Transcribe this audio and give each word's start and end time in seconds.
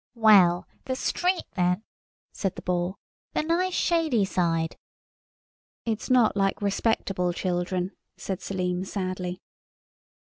"Well, 0.15 0.67
the 0.85 0.95
street 0.95 1.43
then," 1.55 1.83
said 2.31 2.55
the 2.55 2.63
Ball; 2.63 2.97
"the 3.35 3.43
nice 3.43 3.75
shady 3.75 4.25
side." 4.25 4.75
"It's 5.85 6.09
not 6.09 6.35
like 6.35 6.59
respectable 6.59 7.33
children," 7.33 7.91
said 8.17 8.41
Selim 8.41 8.83
sadly. 8.83 9.43